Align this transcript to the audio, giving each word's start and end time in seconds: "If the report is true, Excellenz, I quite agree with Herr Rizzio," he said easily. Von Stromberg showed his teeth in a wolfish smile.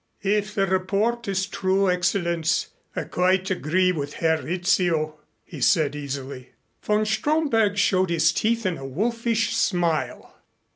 "If 0.23 0.55
the 0.55 0.65
report 0.65 1.27
is 1.27 1.45
true, 1.45 1.83
Excellenz, 1.87 2.69
I 2.95 3.03
quite 3.03 3.51
agree 3.51 3.91
with 3.91 4.13
Herr 4.15 4.41
Rizzio," 4.41 5.19
he 5.45 5.61
said 5.61 5.95
easily. 5.95 6.53
Von 6.81 7.05
Stromberg 7.05 7.77
showed 7.77 8.09
his 8.09 8.31
teeth 8.33 8.65
in 8.65 8.79
a 8.79 8.83
wolfish 8.87 9.55
smile. 9.55 10.35